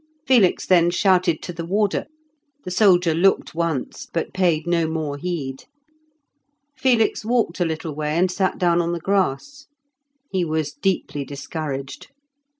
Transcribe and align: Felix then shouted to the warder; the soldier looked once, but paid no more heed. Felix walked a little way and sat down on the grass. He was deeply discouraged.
Felix 0.25 0.65
then 0.65 0.89
shouted 0.89 1.43
to 1.43 1.53
the 1.53 1.63
warder; 1.63 2.07
the 2.63 2.71
soldier 2.71 3.13
looked 3.13 3.53
once, 3.53 4.07
but 4.11 4.33
paid 4.33 4.65
no 4.65 4.87
more 4.87 5.15
heed. 5.15 5.65
Felix 6.75 7.23
walked 7.23 7.59
a 7.59 7.65
little 7.65 7.93
way 7.93 8.17
and 8.17 8.31
sat 8.31 8.57
down 8.57 8.81
on 8.81 8.93
the 8.93 8.99
grass. 8.99 9.67
He 10.31 10.43
was 10.43 10.71
deeply 10.73 11.23
discouraged. 11.23 12.07